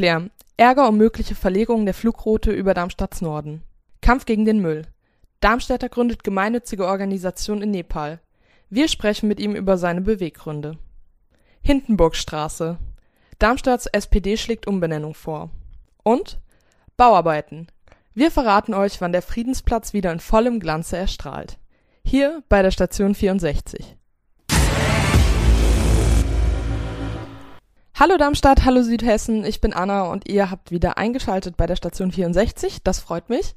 Fluglärm. 0.00 0.30
Ärger 0.56 0.88
um 0.88 0.96
mögliche 0.96 1.34
Verlegung 1.34 1.84
der 1.84 1.92
Flugroute 1.92 2.52
über 2.52 2.72
Darmstadts 2.72 3.20
Norden. 3.20 3.62
Kampf 4.00 4.24
gegen 4.24 4.46
den 4.46 4.62
Müll. 4.62 4.86
Darmstädter 5.40 5.90
gründet 5.90 6.24
gemeinnützige 6.24 6.86
Organisation 6.86 7.60
in 7.60 7.70
Nepal. 7.70 8.18
Wir 8.70 8.88
sprechen 8.88 9.28
mit 9.28 9.38
ihm 9.38 9.54
über 9.54 9.76
seine 9.76 10.00
Beweggründe. 10.00 10.78
Hindenburgstraße. 11.60 12.78
Darmstadts 13.38 13.88
SPD 13.88 14.38
schlägt 14.38 14.66
Umbenennung 14.66 15.12
vor. 15.12 15.50
Und 16.02 16.40
Bauarbeiten. 16.96 17.66
Wir 18.14 18.30
verraten 18.30 18.72
euch, 18.72 19.02
wann 19.02 19.12
der 19.12 19.20
Friedensplatz 19.20 19.92
wieder 19.92 20.12
in 20.12 20.20
vollem 20.20 20.60
Glanze 20.60 20.96
erstrahlt. 20.96 21.58
Hier 22.06 22.42
bei 22.48 22.62
der 22.62 22.70
Station 22.70 23.14
64. 23.14 23.98
Hallo 28.00 28.16
Darmstadt, 28.16 28.64
hallo 28.64 28.80
Südhessen, 28.82 29.44
ich 29.44 29.60
bin 29.60 29.74
Anna 29.74 30.04
und 30.04 30.26
ihr 30.26 30.50
habt 30.50 30.70
wieder 30.70 30.96
eingeschaltet 30.96 31.58
bei 31.58 31.66
der 31.66 31.76
Station 31.76 32.12
64, 32.12 32.82
das 32.82 32.98
freut 32.98 33.28
mich. 33.28 33.54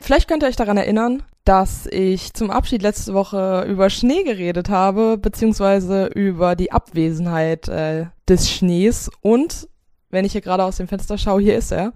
Vielleicht 0.00 0.26
könnt 0.26 0.42
ihr 0.42 0.48
euch 0.48 0.56
daran 0.56 0.76
erinnern, 0.76 1.22
dass 1.44 1.86
ich 1.86 2.34
zum 2.34 2.50
Abschied 2.50 2.82
letzte 2.82 3.14
Woche 3.14 3.64
über 3.68 3.90
Schnee 3.90 4.24
geredet 4.24 4.68
habe, 4.68 5.16
beziehungsweise 5.16 6.06
über 6.06 6.56
die 6.56 6.72
Abwesenheit 6.72 7.68
äh, 7.68 8.06
des 8.28 8.50
Schnees 8.50 9.12
und, 9.20 9.68
wenn 10.10 10.24
ich 10.24 10.32
hier 10.32 10.40
gerade 10.40 10.64
aus 10.64 10.78
dem 10.78 10.88
Fenster 10.88 11.16
schaue, 11.16 11.40
hier 11.40 11.56
ist 11.56 11.70
er. 11.70 11.92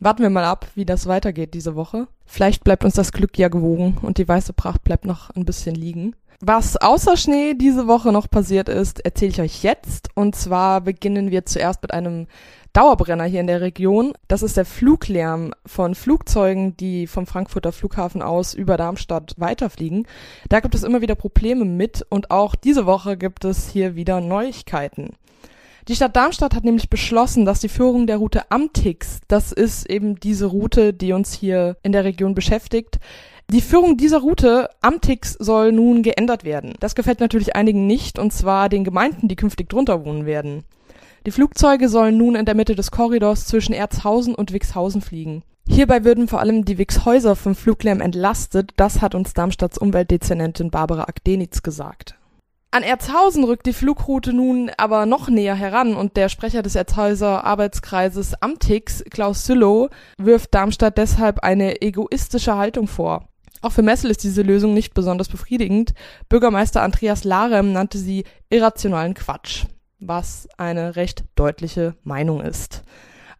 Warten 0.00 0.22
wir 0.22 0.30
mal 0.30 0.44
ab, 0.44 0.66
wie 0.74 0.84
das 0.84 1.06
weitergeht 1.06 1.54
diese 1.54 1.76
Woche. 1.76 2.08
Vielleicht 2.26 2.64
bleibt 2.64 2.84
uns 2.84 2.94
das 2.94 3.12
Glück 3.12 3.38
ja 3.38 3.48
gewogen 3.48 3.98
und 4.02 4.18
die 4.18 4.26
weiße 4.26 4.52
Pracht 4.52 4.82
bleibt 4.84 5.04
noch 5.04 5.30
ein 5.30 5.44
bisschen 5.44 5.74
liegen. 5.74 6.14
Was 6.40 6.76
außer 6.76 7.16
Schnee 7.16 7.54
diese 7.54 7.86
Woche 7.86 8.12
noch 8.12 8.28
passiert 8.28 8.68
ist, 8.68 9.04
erzähle 9.04 9.30
ich 9.30 9.40
euch 9.40 9.62
jetzt. 9.62 10.08
Und 10.14 10.34
zwar 10.34 10.80
beginnen 10.80 11.30
wir 11.30 11.46
zuerst 11.46 11.80
mit 11.82 11.92
einem 11.92 12.26
Dauerbrenner 12.74 13.24
hier 13.24 13.40
in 13.40 13.46
der 13.46 13.60
Region. 13.60 14.14
Das 14.26 14.42
ist 14.42 14.56
der 14.56 14.64
Fluglärm 14.64 15.52
von 15.64 15.94
Flugzeugen, 15.94 16.76
die 16.76 17.06
vom 17.06 17.26
Frankfurter 17.26 17.70
Flughafen 17.70 18.20
aus 18.20 18.52
über 18.52 18.76
Darmstadt 18.76 19.34
weiterfliegen. 19.38 20.06
Da 20.48 20.60
gibt 20.60 20.74
es 20.74 20.82
immer 20.82 21.00
wieder 21.00 21.14
Probleme 21.14 21.64
mit 21.64 22.04
und 22.10 22.32
auch 22.32 22.56
diese 22.56 22.84
Woche 22.84 23.16
gibt 23.16 23.44
es 23.44 23.68
hier 23.68 23.94
wieder 23.94 24.20
Neuigkeiten. 24.20 25.10
Die 25.86 25.94
Stadt 25.94 26.16
Darmstadt 26.16 26.54
hat 26.54 26.64
nämlich 26.64 26.88
beschlossen, 26.88 27.44
dass 27.44 27.60
die 27.60 27.68
Führung 27.68 28.06
der 28.06 28.16
Route 28.16 28.50
Amtix, 28.50 29.20
das 29.28 29.52
ist 29.52 29.84
eben 29.90 30.18
diese 30.18 30.46
Route, 30.46 30.94
die 30.94 31.12
uns 31.12 31.34
hier 31.34 31.76
in 31.82 31.92
der 31.92 32.04
Region 32.04 32.34
beschäftigt, 32.34 32.98
die 33.50 33.60
Führung 33.60 33.98
dieser 33.98 34.20
Route 34.20 34.70
Amtix 34.80 35.34
soll 35.34 35.72
nun 35.72 36.02
geändert 36.02 36.44
werden. 36.44 36.72
Das 36.80 36.94
gefällt 36.94 37.20
natürlich 37.20 37.54
einigen 37.54 37.86
nicht, 37.86 38.18
und 38.18 38.32
zwar 38.32 38.70
den 38.70 38.84
Gemeinden, 38.84 39.28
die 39.28 39.36
künftig 39.36 39.68
drunter 39.68 40.06
wohnen 40.06 40.24
werden. 40.24 40.64
Die 41.26 41.30
Flugzeuge 41.30 41.90
sollen 41.90 42.16
nun 42.16 42.34
in 42.34 42.46
der 42.46 42.54
Mitte 42.54 42.74
des 42.74 42.90
Korridors 42.90 43.46
zwischen 43.46 43.74
Erzhausen 43.74 44.34
und 44.34 44.54
Wixhausen 44.54 45.02
fliegen. 45.02 45.42
Hierbei 45.68 46.04
würden 46.04 46.28
vor 46.28 46.40
allem 46.40 46.64
die 46.64 46.78
Wixhäuser 46.78 47.36
vom 47.36 47.54
Fluglärm 47.54 48.00
entlastet, 48.00 48.72
das 48.76 49.02
hat 49.02 49.14
uns 49.14 49.34
Darmstadts 49.34 49.76
Umweltdezernentin 49.76 50.70
Barbara 50.70 51.02
Akdenitz 51.02 51.62
gesagt. 51.62 52.16
An 52.74 52.82
Erzhausen 52.82 53.44
rückt 53.44 53.66
die 53.66 53.72
Flugroute 53.72 54.32
nun 54.32 54.68
aber 54.78 55.06
noch 55.06 55.28
näher 55.28 55.54
heran 55.54 55.94
und 55.94 56.16
der 56.16 56.28
Sprecher 56.28 56.60
des 56.60 56.74
Erzhauser 56.74 57.44
Arbeitskreises 57.44 58.34
Amtix, 58.42 59.04
Klaus 59.12 59.46
Süllow, 59.46 59.90
wirft 60.18 60.52
Darmstadt 60.52 60.98
deshalb 60.98 61.38
eine 61.44 61.82
egoistische 61.82 62.56
Haltung 62.56 62.88
vor. 62.88 63.28
Auch 63.62 63.70
für 63.70 63.82
Messel 63.82 64.10
ist 64.10 64.24
diese 64.24 64.42
Lösung 64.42 64.74
nicht 64.74 64.92
besonders 64.92 65.28
befriedigend. 65.28 65.94
Bürgermeister 66.28 66.82
Andreas 66.82 67.22
Larem 67.22 67.70
nannte 67.70 67.98
sie 67.98 68.24
irrationalen 68.50 69.14
Quatsch, 69.14 69.66
was 70.00 70.48
eine 70.58 70.96
recht 70.96 71.22
deutliche 71.36 71.94
Meinung 72.02 72.40
ist. 72.40 72.82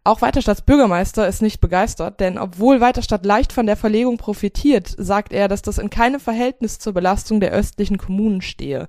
Auch 0.06 0.20
Weiterstadts 0.20 0.60
Bürgermeister 0.60 1.26
ist 1.26 1.40
nicht 1.40 1.62
begeistert, 1.62 2.20
denn 2.20 2.36
obwohl 2.36 2.82
Weiterstadt 2.82 3.24
leicht 3.24 3.54
von 3.54 3.64
der 3.64 3.76
Verlegung 3.76 4.18
profitiert, 4.18 4.94
sagt 4.98 5.32
er, 5.32 5.48
dass 5.48 5.62
das 5.62 5.78
in 5.78 5.88
keinem 5.88 6.20
Verhältnis 6.20 6.78
zur 6.78 6.92
Belastung 6.92 7.40
der 7.40 7.52
östlichen 7.52 7.96
Kommunen 7.96 8.42
stehe. 8.42 8.88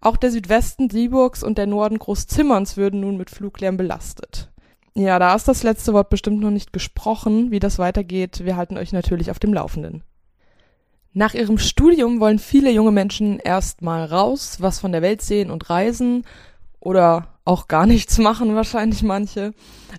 Auch 0.00 0.16
der 0.16 0.30
Südwesten 0.30 0.90
Sieburgs 0.90 1.42
und 1.42 1.58
der 1.58 1.66
Norden 1.66 1.98
Großzimmerns 1.98 2.76
würden 2.76 3.00
nun 3.00 3.16
mit 3.16 3.30
Fluglärm 3.30 3.76
belastet. 3.76 4.52
Ja, 4.94 5.18
da 5.18 5.34
ist 5.34 5.48
das 5.48 5.64
letzte 5.64 5.92
Wort 5.92 6.08
bestimmt 6.08 6.38
noch 6.40 6.52
nicht 6.52 6.72
gesprochen. 6.72 7.50
Wie 7.50 7.58
das 7.58 7.80
weitergeht, 7.80 8.44
wir 8.44 8.56
halten 8.56 8.76
euch 8.76 8.92
natürlich 8.92 9.32
auf 9.32 9.40
dem 9.40 9.52
Laufenden. 9.52 10.04
Nach 11.14 11.34
ihrem 11.34 11.58
Studium 11.58 12.20
wollen 12.20 12.38
viele 12.38 12.70
junge 12.70 12.92
Menschen 12.92 13.40
erstmal 13.40 14.04
raus, 14.04 14.58
was 14.60 14.78
von 14.78 14.92
der 14.92 15.02
Welt 15.02 15.22
sehen 15.22 15.50
und 15.50 15.68
reisen 15.68 16.24
oder 16.84 17.28
auch 17.44 17.68
gar 17.68 17.86
nichts 17.86 18.18
machen, 18.18 18.54
wahrscheinlich 18.54 19.02
manche. 19.02 19.52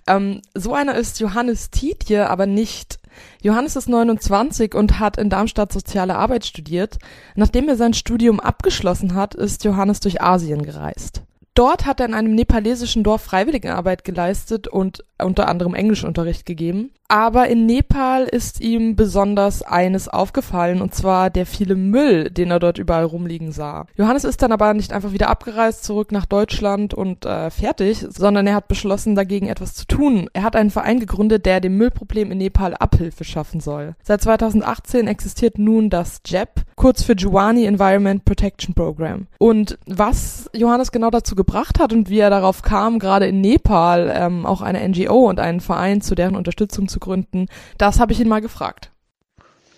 Ähm, 0.06 0.42
so 0.54 0.74
einer 0.74 0.94
ist 0.94 1.20
Johannes 1.20 1.70
Tietje, 1.70 2.28
aber 2.30 2.46
nicht. 2.46 2.98
Johannes 3.42 3.76
ist 3.76 3.88
29 3.88 4.74
und 4.74 4.98
hat 4.98 5.16
in 5.16 5.30
Darmstadt 5.30 5.72
soziale 5.72 6.16
Arbeit 6.16 6.44
studiert. 6.44 6.98
Nachdem 7.34 7.68
er 7.68 7.76
sein 7.76 7.94
Studium 7.94 8.40
abgeschlossen 8.40 9.14
hat, 9.14 9.34
ist 9.34 9.64
Johannes 9.64 10.00
durch 10.00 10.20
Asien 10.20 10.62
gereist. 10.62 11.22
Dort 11.56 11.86
hat 11.86 12.00
er 12.00 12.06
in 12.06 12.12
einem 12.12 12.34
nepalesischen 12.34 13.02
Dorf 13.02 13.22
Freiwilligenarbeit 13.22 14.04
geleistet 14.04 14.68
und 14.68 15.02
unter 15.18 15.48
anderem 15.48 15.74
Englischunterricht 15.74 16.44
gegeben. 16.44 16.90
Aber 17.08 17.48
in 17.48 17.64
Nepal 17.66 18.24
ist 18.24 18.60
ihm 18.60 18.96
besonders 18.96 19.62
eines 19.62 20.08
aufgefallen, 20.08 20.82
und 20.82 20.94
zwar 20.94 21.30
der 21.30 21.46
viele 21.46 21.76
Müll, 21.76 22.30
den 22.30 22.50
er 22.50 22.58
dort 22.58 22.78
überall 22.78 23.04
rumliegen 23.04 23.52
sah. 23.52 23.86
Johannes 23.96 24.24
ist 24.24 24.42
dann 24.42 24.52
aber 24.52 24.74
nicht 24.74 24.92
einfach 24.92 25.12
wieder 25.12 25.30
abgereist 25.30 25.84
zurück 25.84 26.12
nach 26.12 26.26
Deutschland 26.26 26.94
und 26.94 27.24
äh, 27.24 27.50
fertig, 27.50 28.04
sondern 28.08 28.46
er 28.46 28.56
hat 28.56 28.68
beschlossen, 28.68 29.14
dagegen 29.14 29.48
etwas 29.48 29.74
zu 29.74 29.86
tun. 29.86 30.28
Er 30.34 30.42
hat 30.42 30.56
einen 30.56 30.70
Verein 30.70 31.00
gegründet, 31.00 31.46
der 31.46 31.60
dem 31.60 31.78
Müllproblem 31.78 32.32
in 32.32 32.38
Nepal 32.38 32.74
Abhilfe 32.74 33.24
schaffen 33.24 33.60
soll. 33.60 33.94
Seit 34.02 34.20
2018 34.20 35.06
existiert 35.06 35.58
nun 35.58 35.88
das 35.88 36.20
JEP, 36.26 36.66
kurz 36.86 37.02
für 37.02 37.16
Juwani 37.16 37.64
Environment 37.64 38.24
Protection 38.24 38.72
Program. 38.72 39.26
Und 39.38 39.76
was 39.86 40.48
Johannes 40.54 40.92
genau 40.92 41.10
dazu 41.10 41.34
gebracht 41.34 41.80
hat 41.80 41.92
und 41.92 42.10
wie 42.10 42.20
er 42.20 42.30
darauf 42.30 42.62
kam, 42.62 43.00
gerade 43.00 43.26
in 43.26 43.40
Nepal 43.40 44.08
ähm, 44.14 44.46
auch 44.46 44.60
eine 44.60 44.88
NGO 44.88 45.28
und 45.28 45.40
einen 45.40 45.58
Verein 45.58 46.00
zu 46.00 46.14
deren 46.14 46.36
Unterstützung 46.36 46.86
zu 46.86 47.00
gründen, 47.00 47.46
das 47.76 47.98
habe 47.98 48.12
ich 48.12 48.20
ihn 48.20 48.28
mal 48.28 48.40
gefragt. 48.40 48.92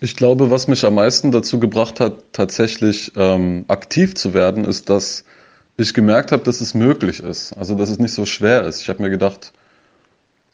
Ich 0.01 0.15
glaube, 0.15 0.51
was 0.51 0.67
mich 0.67 0.85
am 0.85 0.93
meisten 0.93 1.31
dazu 1.31 1.59
gebracht 1.59 1.99
hat, 1.99 2.31
tatsächlich 2.31 3.11
ähm, 3.15 3.65
aktiv 3.69 4.13
zu 4.13 4.35
werden, 4.35 4.63
ist, 4.63 4.91
dass 4.91 5.23
ich 5.77 5.95
gemerkt 5.95 6.31
habe, 6.31 6.43
dass 6.43 6.61
es 6.61 6.75
möglich 6.75 7.23
ist. 7.23 7.53
Also, 7.53 7.73
dass 7.73 7.89
es 7.89 7.97
nicht 7.97 8.13
so 8.13 8.27
schwer 8.27 8.65
ist. 8.65 8.83
Ich 8.83 8.87
habe 8.87 9.01
mir 9.01 9.09
gedacht, 9.09 9.51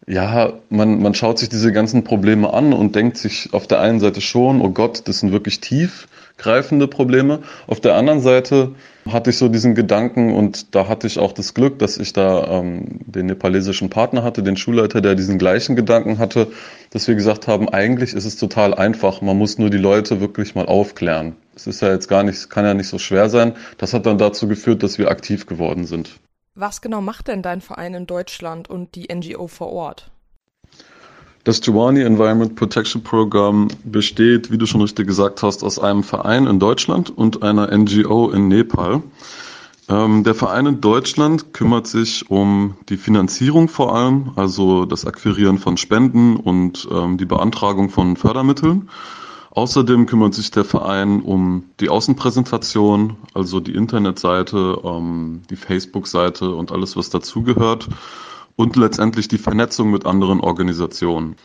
ja, 0.08 0.54
man, 0.70 1.02
man 1.02 1.16
schaut 1.16 1.40
sich 1.40 1.50
diese 1.50 1.72
ganzen 1.72 2.04
Probleme 2.04 2.54
an 2.54 2.74
und 2.74 2.96
denkt 2.96 3.18
sich 3.18 3.50
auf 3.54 3.66
der 3.66 3.82
einen 3.82 4.00
Seite 4.00 4.22
schon, 4.22 4.62
oh 4.62 4.70
Gott, 4.70 5.08
das 5.08 5.20
sind 5.20 5.32
wirklich 5.32 5.62
tiefgreifende 5.62 6.88
Probleme. 6.88 7.40
Auf 7.66 7.80
der 7.80 7.96
anderen 7.96 8.22
Seite 8.22 8.76
hatte 9.10 9.32
ich 9.32 9.38
so 9.38 9.48
diesen 9.50 9.74
Gedanken 9.74 10.34
und 10.34 10.76
da 10.76 10.88
hatte 10.88 11.08
ich 11.08 11.18
auch 11.18 11.32
das 11.32 11.56
Glück, 11.56 11.80
dass 11.80 11.98
ich 11.98 12.14
da 12.14 12.60
ähm, 12.60 13.00
den 13.08 13.26
nepalesischen 13.26 13.90
Partner 13.90 14.24
hatte, 14.24 14.44
den 14.44 14.58
Schulleiter, 14.58 15.02
der 15.02 15.16
diesen 15.16 15.40
gleichen 15.40 15.76
Gedanken 15.76 16.20
hatte, 16.20 16.48
dass 16.92 17.08
wir 17.08 17.16
gesagt 17.16 17.48
haben, 17.48 17.68
eigentlich 17.70 18.14
ist 18.14 18.26
es 18.26 18.38
total 18.38 18.76
einfach, 18.76 19.22
man 19.22 19.38
muss 19.38 19.58
nur 19.58 19.72
die 19.72 19.78
Leute 19.78 20.22
wirklich 20.22 20.54
mal 20.54 20.68
aufklären. 20.68 21.36
Es 21.56 21.66
ist 21.66 21.82
ja 21.82 21.92
jetzt 21.92 22.10
gar 22.10 22.24
nicht, 22.24 22.50
kann 22.52 22.66
ja 22.66 22.76
nicht 22.76 22.90
so 22.90 23.00
schwer 23.00 23.30
sein. 23.30 23.54
Das 23.80 23.94
hat 23.94 24.06
dann 24.06 24.20
dazu 24.20 24.48
geführt, 24.48 24.84
dass 24.84 25.00
wir 25.00 25.10
aktiv 25.10 25.48
geworden 25.48 25.86
sind. 25.86 26.20
Was 26.58 26.80
genau 26.80 27.02
macht 27.02 27.28
denn 27.28 27.42
dein 27.42 27.60
Verein 27.60 27.94
in 27.94 28.08
Deutschland 28.08 28.70
und 28.70 28.96
die 28.96 29.14
NGO 29.14 29.48
vor 29.48 29.74
Ort? 29.74 30.10
Das 31.44 31.60
Giovanni 31.60 32.02
Environment 32.02 32.56
Protection 32.56 33.04
Program 33.04 33.68
besteht, 33.84 34.52
wie 34.52 34.58
du 34.58 34.66
schon 34.66 34.80
richtig 34.80 35.06
gesagt 35.06 35.44
hast, 35.44 35.66
aus 35.66 35.80
einem 35.80 36.02
Verein 36.02 36.48
in 36.48 36.58
Deutschland 36.60 37.16
und 37.16 37.44
einer 37.44 37.76
NGO 37.78 38.32
in 38.32 38.48
Nepal. 38.48 39.04
Ähm, 39.90 40.24
der 40.24 40.34
Verein 40.34 40.66
in 40.66 40.82
Deutschland 40.82 41.52
kümmert 41.54 41.88
sich 41.88 42.32
um 42.32 42.76
die 42.88 42.98
Finanzierung 42.98 43.68
vor 43.68 43.94
allem, 43.94 44.32
also 44.38 44.86
das 44.86 45.06
Akquirieren 45.06 45.60
von 45.60 45.76
Spenden 45.76 46.38
und 46.38 46.88
ähm, 46.90 47.18
die 47.18 47.26
Beantragung 47.26 47.90
von 47.90 48.16
Fördermitteln. 48.16 48.90
Außerdem 49.56 50.06
kümmert 50.06 50.34
sich 50.34 50.52
der 50.52 50.66
Verein 50.66 51.22
um 51.22 51.64
die 51.80 51.88
Außenpräsentation, 51.88 53.16
also 53.34 53.62
die 53.62 53.74
Internetseite, 53.74 54.82
ähm, 54.84 55.44
die 55.50 55.56
Facebook-Seite 55.56 56.54
und 56.54 56.74
alles, 56.74 56.98
was 56.98 57.10
dazugehört 57.10 57.88
und 58.58 58.76
letztendlich 58.76 59.30
die 59.30 59.38
Vernetzung 59.38 59.92
mit 59.92 60.06
anderen 60.06 60.42
Organisationen. 60.42 61.38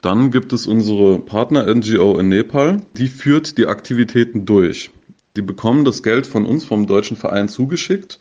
Dann 0.00 0.30
gibt 0.30 0.54
es 0.54 0.66
unsere 0.66 1.18
Partner-NGO 1.18 2.18
in 2.18 2.30
Nepal, 2.30 2.80
die 2.96 3.08
führt 3.08 3.58
die 3.58 3.66
Aktivitäten 3.66 4.46
durch. 4.46 4.90
Die 5.36 5.42
bekommen 5.42 5.84
das 5.84 6.02
Geld 6.02 6.26
von 6.26 6.46
uns, 6.46 6.64
vom 6.64 6.86
deutschen 6.86 7.18
Verein, 7.18 7.50
zugeschickt, 7.50 8.20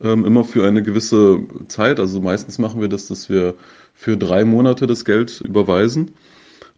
ähm, 0.00 0.24
immer 0.24 0.42
für 0.42 0.66
eine 0.66 0.82
gewisse 0.82 1.38
Zeit. 1.68 2.00
Also 2.00 2.20
meistens 2.20 2.58
machen 2.58 2.80
wir 2.80 2.88
das, 2.88 3.06
dass 3.06 3.28
wir 3.28 3.54
für 3.94 4.16
drei 4.16 4.44
Monate 4.44 4.88
das 4.88 5.04
Geld 5.04 5.40
überweisen. 5.40 6.10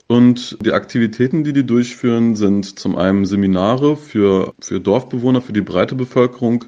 Und 0.07 0.59
die 0.65 0.73
Aktivitäten, 0.73 1.45
die 1.45 1.53
die 1.53 1.65
durchführen, 1.65 2.37
sind 2.37 2.79
zum 2.79 2.97
einen 2.97 3.25
Seminare 3.25 3.97
für, 3.97 4.53
für 4.61 4.81
Dorfbewohner, 4.81 5.41
für 5.41 5.55
die 5.55 5.63
breite 5.63 5.95
Bevölkerung, 5.95 6.67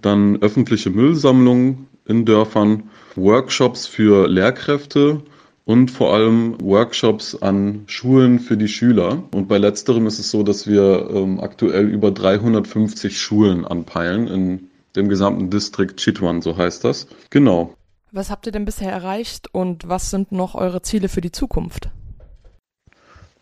dann 0.00 0.40
öffentliche 0.40 0.90
Müllsammlungen 0.90 1.88
in 2.06 2.24
Dörfern, 2.24 2.84
Workshops 3.16 3.86
für 3.86 4.28
Lehrkräfte 4.28 5.22
und 5.66 5.90
vor 5.90 6.14
allem 6.14 6.56
Workshops 6.60 7.40
an 7.40 7.84
Schulen 7.86 8.40
für 8.40 8.56
die 8.56 8.68
Schüler. 8.68 9.22
Und 9.32 9.46
bei 9.46 9.58
letzterem 9.58 10.06
ist 10.06 10.18
es 10.18 10.30
so, 10.30 10.42
dass 10.42 10.66
wir 10.66 11.10
ähm, 11.12 11.38
aktuell 11.38 11.86
über 11.86 12.10
350 12.10 13.20
Schulen 13.20 13.66
anpeilen 13.66 14.26
in 14.26 14.70
dem 14.96 15.08
gesamten 15.08 15.50
Distrikt 15.50 16.00
Chitwan, 16.00 16.42
so 16.42 16.56
heißt 16.56 16.82
das. 16.82 17.06
Genau. 17.28 17.74
Was 18.10 18.30
habt 18.30 18.46
ihr 18.46 18.52
denn 18.52 18.64
bisher 18.64 18.90
erreicht 18.90 19.54
und 19.54 19.86
was 19.86 20.10
sind 20.10 20.32
noch 20.32 20.56
eure 20.56 20.82
Ziele 20.82 21.08
für 21.08 21.20
die 21.20 21.30
Zukunft? 21.30 21.90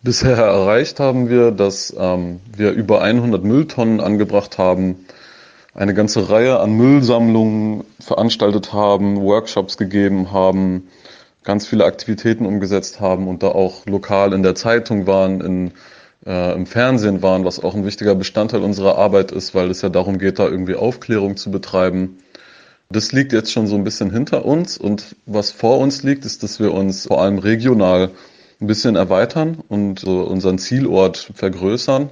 Bisher 0.00 0.36
erreicht 0.36 1.00
haben 1.00 1.28
wir, 1.28 1.50
dass 1.50 1.92
ähm, 1.98 2.38
wir 2.56 2.70
über 2.70 3.02
100 3.02 3.42
Mülltonnen 3.42 4.00
angebracht 4.00 4.56
haben, 4.56 5.06
eine 5.74 5.92
ganze 5.92 6.30
Reihe 6.30 6.60
an 6.60 6.72
Müllsammlungen 6.72 7.84
veranstaltet 7.98 8.72
haben, 8.72 9.20
Workshops 9.20 9.76
gegeben 9.76 10.30
haben, 10.30 10.88
ganz 11.42 11.66
viele 11.66 11.84
Aktivitäten 11.84 12.46
umgesetzt 12.46 13.00
haben 13.00 13.26
und 13.26 13.42
da 13.42 13.48
auch 13.48 13.86
lokal 13.86 14.34
in 14.34 14.44
der 14.44 14.54
Zeitung 14.54 15.08
waren, 15.08 15.40
in, 15.40 15.72
äh, 16.24 16.54
im 16.54 16.66
Fernsehen 16.66 17.20
waren, 17.20 17.44
was 17.44 17.62
auch 17.62 17.74
ein 17.74 17.84
wichtiger 17.84 18.14
Bestandteil 18.14 18.62
unserer 18.62 18.98
Arbeit 18.98 19.32
ist, 19.32 19.52
weil 19.56 19.68
es 19.68 19.82
ja 19.82 19.88
darum 19.88 20.18
geht, 20.18 20.38
da 20.38 20.46
irgendwie 20.46 20.76
Aufklärung 20.76 21.36
zu 21.36 21.50
betreiben. 21.50 22.18
Das 22.88 23.10
liegt 23.10 23.32
jetzt 23.32 23.50
schon 23.50 23.66
so 23.66 23.74
ein 23.74 23.84
bisschen 23.84 24.12
hinter 24.12 24.44
uns 24.44 24.78
und 24.78 25.16
was 25.26 25.50
vor 25.50 25.78
uns 25.80 26.04
liegt, 26.04 26.24
ist, 26.24 26.44
dass 26.44 26.60
wir 26.60 26.72
uns 26.72 27.08
vor 27.08 27.20
allem 27.20 27.38
regional 27.38 28.10
ein 28.60 28.66
bisschen 28.66 28.96
erweitern 28.96 29.58
und 29.68 30.00
so 30.00 30.22
unseren 30.22 30.58
Zielort 30.58 31.30
vergrößern 31.34 32.10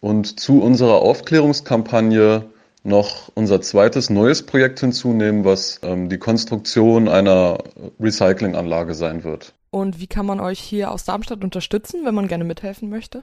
und 0.00 0.38
zu 0.40 0.60
unserer 0.60 0.96
Aufklärungskampagne 0.96 2.44
noch 2.84 3.30
unser 3.34 3.60
zweites 3.60 4.10
neues 4.10 4.44
Projekt 4.44 4.80
hinzunehmen, 4.80 5.44
was 5.44 5.80
ähm, 5.82 6.08
die 6.08 6.18
Konstruktion 6.18 7.08
einer 7.08 7.58
Recyclinganlage 8.00 8.94
sein 8.94 9.24
wird. 9.24 9.54
Und 9.70 10.00
wie 10.00 10.06
kann 10.06 10.26
man 10.26 10.40
euch 10.40 10.58
hier 10.58 10.90
aus 10.90 11.04
Darmstadt 11.04 11.44
unterstützen, 11.44 12.04
wenn 12.04 12.14
man 12.14 12.28
gerne 12.28 12.44
mithelfen 12.44 12.90
möchte? 12.90 13.22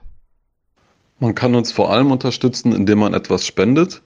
Man 1.20 1.36
kann 1.36 1.54
uns 1.54 1.72
vor 1.72 1.92
allem 1.92 2.12
unterstützen, 2.12 2.74
indem 2.74 3.00
man 3.00 3.14
etwas 3.14 3.46
spendet. 3.46 4.02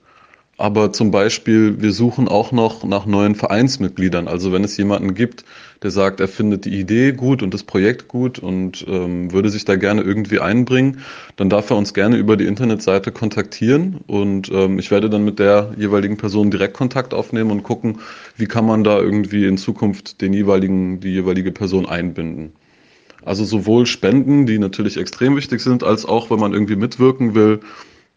Aber 0.58 0.94
zum 0.94 1.10
Beispiel, 1.10 1.82
wir 1.82 1.92
suchen 1.92 2.28
auch 2.28 2.52
noch 2.52 2.84
nach 2.84 3.08
neuen 3.08 3.34
Vereinsmitgliedern. 3.34 4.28
Also 4.28 4.52
wenn 4.52 4.64
es 4.64 4.78
jemanden 4.78 5.16
gibt, 5.16 5.46
der 5.82 5.90
sagt, 5.90 6.20
er 6.20 6.28
findet 6.28 6.66
die 6.66 6.80
Idee 6.80 7.12
gut 7.12 7.42
und 7.42 7.54
das 7.56 7.64
Projekt 7.64 8.08
gut 8.08 8.38
und 8.38 8.86
ähm, 8.88 9.32
würde 9.32 9.50
sich 9.50 9.66
da 9.66 9.76
gerne 9.76 10.04
irgendwie 10.04 10.40
einbringen, 10.40 11.00
dann 11.38 11.50
darf 11.50 11.72
er 11.72 11.78
uns 11.78 11.96
gerne 11.96 12.18
über 12.18 12.38
die 12.38 12.46
Internetseite 12.46 13.12
kontaktieren 13.12 14.02
und 14.06 14.52
ähm, 14.54 14.78
ich 14.78 14.92
werde 14.92 15.10
dann 15.10 15.26
mit 15.26 15.40
der 15.40 15.74
jeweiligen 15.76 16.18
Person 16.18 16.52
direkt 16.52 16.76
Kontakt 16.76 17.16
aufnehmen 17.16 17.50
und 17.50 17.64
gucken, 17.64 18.00
wie 18.38 18.46
kann 18.46 18.66
man 18.66 18.84
da 18.84 19.00
irgendwie 19.00 19.46
in 19.46 19.58
Zukunft 19.58 20.22
den 20.22 20.34
jeweiligen, 20.34 21.00
die 21.00 21.14
jeweilige 21.14 21.52
Person 21.52 21.88
einbinden. 21.88 22.54
Also 23.26 23.44
sowohl 23.44 23.86
Spenden, 23.86 24.46
die 24.46 24.60
natürlich 24.60 24.98
extrem 24.98 25.36
wichtig 25.36 25.62
sind, 25.62 25.84
als 25.84 26.06
auch, 26.06 26.30
wenn 26.30 26.40
man 26.40 26.54
irgendwie 26.54 26.76
mitwirken 26.76 27.36
will, 27.36 27.62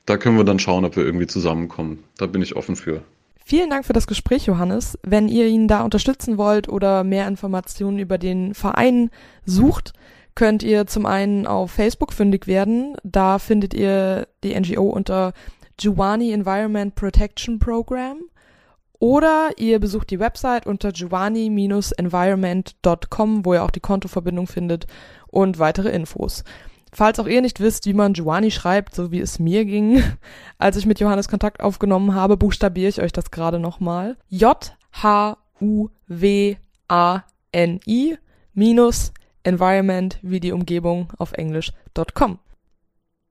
da 0.06 0.16
können 0.16 0.36
wir 0.36 0.44
dann 0.44 0.58
schauen, 0.58 0.84
ob 0.84 0.96
wir 0.96 1.04
irgendwie 1.04 1.26
zusammenkommen. 1.26 2.04
Da 2.16 2.26
bin 2.26 2.42
ich 2.42 2.56
offen 2.56 2.76
für. 2.76 3.02
Vielen 3.44 3.70
Dank 3.70 3.84
für 3.84 3.92
das 3.92 4.06
Gespräch, 4.06 4.46
Johannes. 4.46 4.98
Wenn 5.02 5.28
ihr 5.28 5.46
ihn 5.46 5.68
da 5.68 5.82
unterstützen 5.82 6.38
wollt 6.38 6.68
oder 6.68 7.04
mehr 7.04 7.28
Informationen 7.28 7.98
über 7.98 8.18
den 8.18 8.54
Verein 8.54 9.10
sucht, 9.44 9.92
könnt 10.34 10.62
ihr 10.62 10.86
zum 10.86 11.06
einen 11.06 11.46
auf 11.46 11.70
Facebook 11.70 12.12
fündig 12.12 12.46
werden. 12.46 12.96
Da 13.04 13.38
findet 13.38 13.74
ihr 13.74 14.26
die 14.42 14.58
NGO 14.58 14.88
unter 14.88 15.32
Juwani 15.80 16.32
Environment 16.32 16.94
Protection 16.94 17.58
Program. 17.58 18.18
Oder 18.98 19.50
ihr 19.58 19.78
besucht 19.78 20.10
die 20.10 20.18
Website 20.18 20.66
unter 20.66 20.90
juwani-environment.com, 20.90 23.44
wo 23.44 23.54
ihr 23.54 23.62
auch 23.62 23.70
die 23.70 23.80
Kontoverbindung 23.80 24.46
findet 24.46 24.86
und 25.28 25.58
weitere 25.58 25.90
Infos. 25.90 26.44
Falls 26.96 27.20
auch 27.20 27.26
ihr 27.26 27.42
nicht 27.42 27.60
wisst, 27.60 27.84
wie 27.84 27.92
man 27.92 28.14
Giovanni 28.14 28.50
schreibt, 28.50 28.94
so 28.94 29.12
wie 29.12 29.20
es 29.20 29.38
mir 29.38 29.66
ging, 29.66 30.02
als 30.58 30.78
ich 30.78 30.86
mit 30.86 30.98
Johannes 30.98 31.28
Kontakt 31.28 31.60
aufgenommen 31.60 32.14
habe, 32.14 32.38
buchstabiere 32.38 32.88
ich 32.88 33.02
euch 33.02 33.12
das 33.12 33.30
gerade 33.30 33.58
nochmal. 33.58 34.16
J-H-U-W-A-N-I 34.30 35.36
minus 38.54 39.12
Environment 39.42 40.18
wie 40.22 40.40
die 40.40 40.52
Umgebung 40.52 41.12
auf 41.18 41.34
Englisch.com. 41.34 42.38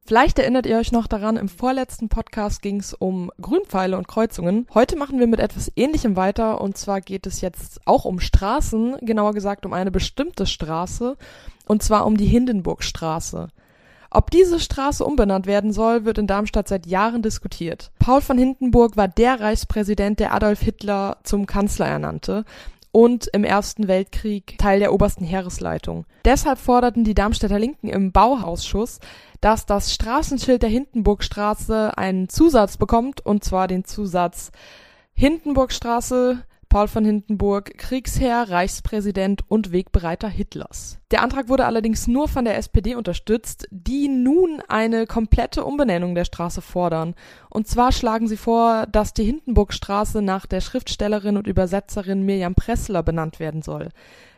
Vielleicht 0.06 0.38
erinnert 0.38 0.68
ihr 0.68 0.78
euch 0.78 0.92
noch 0.92 1.08
daran, 1.08 1.36
im 1.36 1.50
vorletzten 1.50 2.10
Podcast 2.10 2.62
ging 2.62 2.80
es 2.80 2.94
um 2.94 3.32
Grünpfeile 3.42 3.98
und 3.98 4.08
Kreuzungen. 4.08 4.68
Heute 4.76 4.96
machen 4.96 5.18
wir 5.18 5.26
mit 5.26 5.40
etwas 5.40 5.72
Ähnlichem 5.76 6.16
weiter 6.16 6.62
und 6.62 6.78
zwar 6.78 7.02
geht 7.02 7.26
es 7.26 7.42
jetzt 7.42 7.82
auch 7.88 8.06
um 8.06 8.20
Straßen, 8.20 8.98
genauer 9.02 9.34
gesagt 9.34 9.66
um 9.66 9.74
eine 9.74 9.90
bestimmte 9.90 10.46
Straße 10.46 11.18
und 11.66 11.84
zwar 11.84 12.06
um 12.06 12.18
die 12.18 12.26
Hindenburgstraße. 12.26 13.50
Ob 14.12 14.32
diese 14.32 14.60
Straße 14.60 15.04
umbenannt 15.04 15.46
werden 15.46 15.74
soll, 15.74 16.06
wird 16.06 16.18
in 16.18 16.28
Darmstadt 16.28 16.70
seit 16.70 16.86
Jahren 16.86 17.22
diskutiert. 17.22 17.92
Paul 18.00 18.22
von 18.22 18.38
Hindenburg 18.38 18.96
war 18.96 19.10
der 19.10 19.42
Reichspräsident, 19.42 20.20
der 20.22 20.34
Adolf 20.34 20.62
Hitler 20.62 21.18
zum 21.24 21.46
Kanzler 21.46 21.88
ernannte 21.88 22.46
und 22.96 23.28
im 23.34 23.44
Ersten 23.44 23.90
Weltkrieg 23.90 24.58
Teil 24.58 24.80
der 24.80 24.94
obersten 24.94 25.26
Heeresleitung. 25.26 26.06
Deshalb 26.24 26.60
forderten 26.60 27.04
die 27.04 27.14
Darmstädter 27.14 27.60
Linken 27.60 27.90
im 27.90 28.14
Bauausschuss, 28.14 29.02
dass 29.42 29.66
das 29.66 29.94
Straßenschild 29.94 30.62
der 30.62 30.70
Hindenburgstraße 30.70 31.98
einen 31.98 32.30
Zusatz 32.30 32.78
bekommt, 32.78 33.20
und 33.26 33.44
zwar 33.44 33.68
den 33.68 33.84
Zusatz 33.84 34.54
Hindenburgstraße 35.14 36.44
Paul 36.76 36.90
von 36.90 37.06
Hindenburg, 37.06 37.78
Kriegsherr, 37.78 38.50
Reichspräsident 38.50 39.50
und 39.50 39.72
Wegbereiter 39.72 40.28
Hitlers. 40.28 41.00
Der 41.10 41.24
Antrag 41.24 41.48
wurde 41.48 41.64
allerdings 41.64 42.06
nur 42.06 42.28
von 42.28 42.44
der 42.44 42.58
SPD 42.58 42.96
unterstützt, 42.96 43.66
die 43.72 44.10
nun 44.10 44.62
eine 44.68 45.08
komplette 45.08 45.64
Umbenennung 45.64 46.16
der 46.16 46.26
Straße 46.26 46.62
fordern. 46.62 47.16
Und 47.50 47.70
zwar 47.70 47.94
schlagen 47.94 48.28
sie 48.28 48.36
vor, 48.36 48.88
dass 48.88 49.14
die 49.14 49.24
Hindenburgstraße 49.24 50.22
nach 50.22 50.46
der 50.48 50.60
Schriftstellerin 50.60 51.38
und 51.38 51.48
Übersetzerin 51.48 52.24
Mirjam 52.24 52.56
Pressler 52.56 53.04
benannt 53.04 53.40
werden 53.40 53.62
soll. 53.62 53.88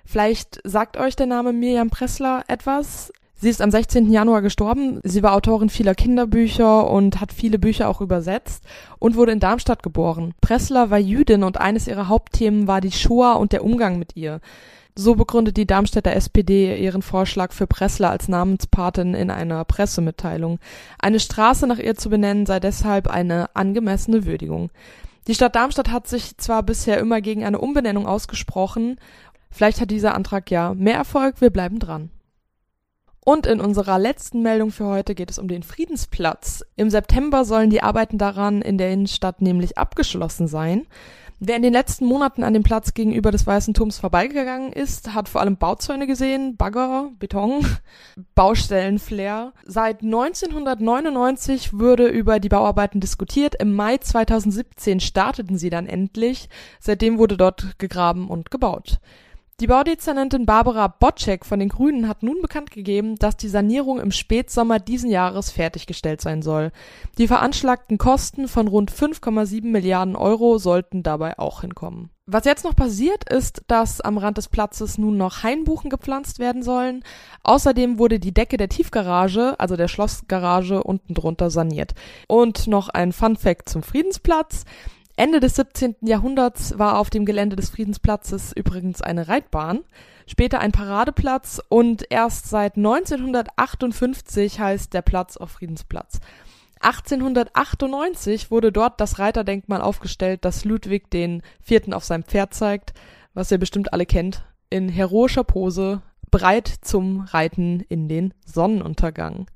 Vielleicht 0.05 0.61
sagt 0.63 0.95
euch 0.97 1.15
der 1.15 1.25
Name 1.25 1.53
Mirjam 1.53 1.89
Pressler 1.89 2.43
etwas? 2.47 3.11
Sie 3.39 3.49
ist 3.49 3.61
am 3.61 3.69
16. 3.69 4.11
Januar 4.11 4.41
gestorben. 4.41 4.99
Sie 5.03 5.21
war 5.21 5.33
Autorin 5.33 5.69
vieler 5.69 5.93
Kinderbücher 5.93 6.89
und 6.89 7.21
hat 7.21 7.31
viele 7.31 7.59
Bücher 7.59 7.87
auch 7.87 8.01
übersetzt 8.01 8.63
und 8.97 9.15
wurde 9.15 9.31
in 9.31 9.39
Darmstadt 9.39 9.83
geboren. 9.83 10.33
Pressler 10.41 10.89
war 10.89 10.97
Jüdin 10.97 11.43
und 11.43 11.59
eines 11.59 11.87
ihrer 11.87 12.07
Hauptthemen 12.07 12.67
war 12.67 12.81
die 12.81 12.91
Shoah 12.91 13.35
und 13.35 13.51
der 13.51 13.63
Umgang 13.63 13.99
mit 13.99 14.15
ihr. 14.15 14.41
So 14.95 15.13
begründet 15.13 15.55
die 15.57 15.67
Darmstädter 15.67 16.15
SPD 16.15 16.75
ihren 16.83 17.03
Vorschlag 17.03 17.53
für 17.53 17.67
Pressler 17.67 18.09
als 18.09 18.27
Namenspatin 18.27 19.13
in 19.13 19.29
einer 19.29 19.63
Pressemitteilung. 19.65 20.57
Eine 20.97 21.19
Straße 21.19 21.67
nach 21.67 21.77
ihr 21.77 21.93
zu 21.93 22.09
benennen 22.09 22.47
sei 22.47 22.59
deshalb 22.59 23.07
eine 23.07 23.55
angemessene 23.55 24.25
Würdigung. 24.25 24.71
Die 25.27 25.35
Stadt 25.35 25.55
Darmstadt 25.55 25.91
hat 25.91 26.07
sich 26.07 26.37
zwar 26.37 26.63
bisher 26.63 26.97
immer 26.97 27.21
gegen 27.21 27.45
eine 27.45 27.59
Umbenennung 27.59 28.07
ausgesprochen, 28.07 28.97
vielleicht 29.51 29.79
hat 29.79 29.91
dieser 29.91 30.15
Antrag 30.15 30.49
ja 30.49 30.73
mehr 30.73 30.95
Erfolg, 30.95 31.39
wir 31.41 31.51
bleiben 31.51 31.77
dran. 31.77 32.09
Und 33.27 33.45
in 33.45 33.59
unserer 33.59 33.99
letzten 33.99 34.41
Meldung 34.41 34.71
für 34.71 34.85
heute 34.85 35.13
geht 35.13 35.29
es 35.29 35.37
um 35.37 35.49
den 35.49 35.61
Friedensplatz. 35.61 36.63
Im 36.77 36.89
September 36.89 37.43
sollen 37.43 37.69
die 37.69 37.83
Arbeiten 37.83 38.17
daran 38.17 38.61
in 38.61 38.77
der 38.77 38.89
Innenstadt 38.89 39.41
nämlich 39.41 39.77
abgeschlossen 39.77 40.47
sein. 40.47 40.87
Wer 41.41 41.57
in 41.57 41.61
den 41.61 41.73
letzten 41.73 42.05
Monaten 42.05 42.45
an 42.45 42.53
dem 42.53 42.63
Platz 42.63 42.93
gegenüber 42.93 43.31
des 43.31 43.45
Weißen 43.45 43.73
Turms 43.73 43.99
vorbeigegangen 43.99 44.71
ist, 44.71 45.13
hat 45.13 45.27
vor 45.27 45.41
allem 45.41 45.57
Bauzäune 45.57 46.07
gesehen, 46.07 46.55
Bagger, 46.55 47.09
Beton, 47.19 47.65
Baustellenflair. 48.33 49.51
Seit 49.65 50.03
1999 50.03 51.77
wurde 51.77 52.07
über 52.07 52.39
die 52.39 52.47
Bauarbeiten 52.47 53.01
diskutiert. 53.01 53.55
Im 53.55 53.75
Mai 53.75 53.97
2017 53.97 55.01
starteten 55.01 55.57
sie 55.57 55.69
dann 55.69 55.85
endlich. 55.85 56.47
Seitdem 56.79 57.17
wurde 57.17 57.35
dort 57.35 57.77
gegraben 57.77 58.29
und 58.29 58.51
gebaut. 58.51 59.01
Die 59.59 59.65
Baudezernentin 59.65 60.45
Barbara 60.45 60.87
Bocek 60.87 61.43
von 61.43 61.59
den 61.59 61.69
Grünen 61.69 62.07
hat 62.07 62.21
nun 62.21 62.43
bekannt 62.43 62.69
gegeben, 62.69 63.15
dass 63.15 63.37
die 63.37 63.47
Sanierung 63.47 63.99
im 63.99 64.11
Spätsommer 64.11 64.77
diesen 64.77 65.09
Jahres 65.09 65.49
fertiggestellt 65.49 66.21
sein 66.21 66.43
soll. 66.43 66.71
Die 67.17 67.27
veranschlagten 67.27 67.97
Kosten 67.97 68.47
von 68.47 68.67
rund 68.67 68.91
5,7 68.91 69.65
Milliarden 69.65 70.15
Euro 70.15 70.59
sollten 70.59 71.01
dabei 71.01 71.39
auch 71.39 71.61
hinkommen. 71.61 72.11
Was 72.27 72.45
jetzt 72.45 72.65
noch 72.65 72.75
passiert, 72.75 73.27
ist, 73.27 73.63
dass 73.65 73.99
am 73.99 74.19
Rand 74.19 74.37
des 74.37 74.47
Platzes 74.47 74.99
nun 74.99 75.17
noch 75.17 75.41
Hainbuchen 75.41 75.89
gepflanzt 75.89 76.37
werden 76.37 76.61
sollen. 76.61 77.03
Außerdem 77.41 77.97
wurde 77.97 78.19
die 78.19 78.35
Decke 78.35 78.57
der 78.57 78.69
Tiefgarage, 78.69 79.55
also 79.57 79.75
der 79.75 79.87
Schlossgarage, 79.87 80.83
unten 80.83 81.15
drunter 81.15 81.49
saniert. 81.49 81.95
Und 82.27 82.67
noch 82.67 82.89
ein 82.89 83.11
Fun 83.11 83.37
Fact 83.37 83.69
zum 83.69 83.81
Friedensplatz. 83.81 84.65
Ende 85.19 85.39
des 85.39 85.55
17. 85.55 85.95
Jahrhunderts 86.01 86.77
war 86.77 86.99
auf 86.99 87.09
dem 87.09 87.25
Gelände 87.25 87.55
des 87.55 87.71
Friedensplatzes 87.71 88.53
übrigens 88.55 89.01
eine 89.01 89.27
Reitbahn, 89.27 89.79
später 90.27 90.59
ein 90.59 90.71
Paradeplatz 90.71 91.59
und 91.69 92.05
erst 92.11 92.47
seit 92.47 92.77
1958 92.77 94.59
heißt 94.59 94.93
der 94.93 95.01
Platz 95.01 95.35
auch 95.35 95.49
Friedensplatz. 95.49 96.19
1898 96.81 98.51
wurde 98.51 98.71
dort 98.71 99.01
das 99.01 99.17
Reiterdenkmal 99.17 99.81
aufgestellt, 99.81 100.45
das 100.45 100.65
Ludwig 100.65 101.09
den 101.09 101.41
Vierten 101.63 101.93
auf 101.93 102.03
seinem 102.05 102.23
Pferd 102.23 102.53
zeigt, 102.53 102.93
was 103.33 103.51
ihr 103.51 103.57
bestimmt 103.57 103.93
alle 103.93 104.05
kennt, 104.05 104.43
in 104.69 104.87
heroischer 104.87 105.43
Pose, 105.43 106.03
bereit 106.29 106.67
zum 106.81 107.21
Reiten 107.21 107.79
in 107.89 108.07
den 108.07 108.35
Sonnenuntergang. 108.45 109.47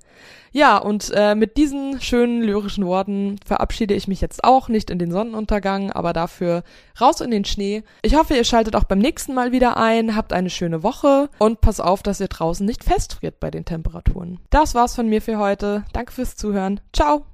Ja, 0.54 0.78
und 0.78 1.12
äh, 1.16 1.34
mit 1.34 1.56
diesen 1.56 2.02
schönen 2.02 2.42
lyrischen 2.42 2.86
Worten 2.86 3.38
verabschiede 3.46 3.94
ich 3.94 4.08
mich 4.08 4.20
jetzt 4.20 4.44
auch 4.44 4.68
nicht 4.68 4.90
in 4.90 5.00
den 5.00 5.12
Sonnenuntergang, 5.12 5.92
aber 5.92 6.12
dafür 6.12 6.64
raus 7.00 7.22
in 7.22 7.32
den 7.32 7.46
Schnee. 7.46 7.84
Ich 8.02 8.16
hoffe, 8.16 8.36
ihr 8.36 8.44
schaltet 8.44 8.76
auch 8.76 8.84
beim 8.84 9.00
nächsten 9.00 9.34
Mal 9.34 9.54
wieder 9.54 9.78
ein, 9.78 10.16
habt 10.16 10.34
eine 10.34 10.50
schöne 10.50 10.84
Woche 10.84 11.30
und 11.40 11.62
pass 11.62 11.80
auf, 11.80 12.04
dass 12.04 12.20
ihr 12.20 12.28
draußen 12.28 12.66
nicht 12.66 12.84
festfriert 12.84 13.40
bei 13.40 13.50
den 13.50 13.64
Temperaturen. 13.64 14.40
Das 14.50 14.76
war's 14.76 14.96
von 14.96 15.08
mir 15.08 15.22
für 15.22 15.38
heute. 15.38 15.86
Danke 15.94 16.12
fürs 16.12 16.36
Zuhören. 16.36 16.82
Ciao! 16.92 17.31